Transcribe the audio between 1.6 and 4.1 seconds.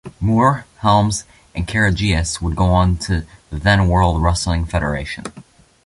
Karagias would go on to the then